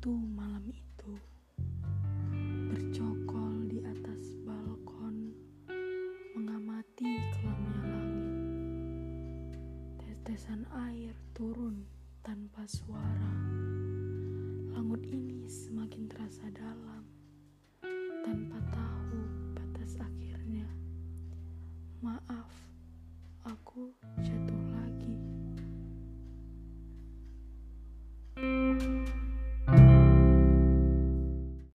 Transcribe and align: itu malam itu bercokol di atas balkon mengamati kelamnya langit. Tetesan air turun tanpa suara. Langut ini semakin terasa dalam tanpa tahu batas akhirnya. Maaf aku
itu 0.00 0.16
malam 0.32 0.64
itu 0.72 1.12
bercokol 2.72 3.68
di 3.68 3.84
atas 3.84 4.32
balkon 4.48 5.36
mengamati 6.32 7.20
kelamnya 7.36 7.84
langit. 7.84 8.32
Tetesan 10.00 10.64
air 10.88 11.12
turun 11.36 11.84
tanpa 12.24 12.64
suara. 12.64 13.36
Langut 14.72 15.04
ini 15.04 15.44
semakin 15.44 16.08
terasa 16.08 16.48
dalam 16.48 17.04
tanpa 18.24 18.56
tahu 18.72 19.20
batas 19.52 20.00
akhirnya. 20.00 20.64
Maaf 22.00 22.48
aku 23.44 23.92